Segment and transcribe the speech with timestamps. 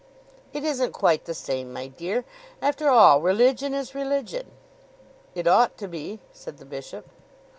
[0.51, 2.25] "It isn't quite the same, my dear.
[2.59, 4.49] After all religion is religion."
[5.35, 7.07] "It ought to be," said the bishop.